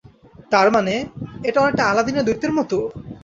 তার 0.51 0.67
মানে, 0.71 0.93
এটা 1.43 1.59
অনেকটা 1.61 1.83
আলাদীনের 1.85 2.25
দৈত্যের 2.25 2.53
মতো? 2.53 2.77